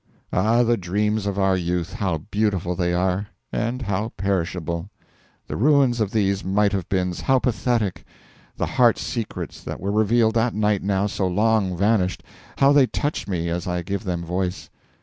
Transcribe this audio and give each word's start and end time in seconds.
Ah, 0.33 0.63
the 0.63 0.77
dreams 0.77 1.27
of 1.27 1.37
our 1.37 1.55
youth, 1.55 1.93
how 1.93 2.23
beautiful 2.31 2.73
they 2.75 2.91
are, 2.91 3.27
and 3.53 3.83
how 3.83 4.11
perishable! 4.17 4.89
The 5.45 5.55
ruins 5.55 6.01
of 6.01 6.09
these 6.09 6.43
might 6.43 6.71
have 6.71 6.89
beens, 6.89 7.21
how 7.21 7.37
pathetic! 7.37 8.03
The 8.57 8.65
heart 8.65 8.97
secrets 8.97 9.61
that 9.63 9.79
were 9.79 9.91
revealed 9.91 10.33
that 10.33 10.55
night 10.55 10.81
now 10.81 11.05
so 11.05 11.27
long 11.27 11.77
vanished, 11.77 12.23
how 12.57 12.71
they 12.71 12.87
touch 12.87 13.27
me 13.27 13.47
as 13.49 13.67
I 13.67 13.83
give 13.83 14.03
them 14.03 14.25
voice! 14.25 14.71